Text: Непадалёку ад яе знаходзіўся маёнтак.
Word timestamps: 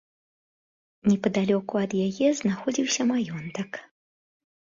Непадалёку 1.09 1.73
ад 1.83 1.91
яе 2.07 2.27
знаходзіўся 2.39 3.01
маёнтак. 3.13 3.71